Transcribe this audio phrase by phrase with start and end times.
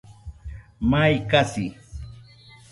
[0.91, 1.65] Mai kasi